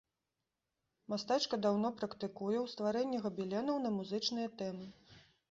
[1.13, 4.91] Мастачка даўно практыкуе ў стварэнні габеленаў на музычныя тэмы.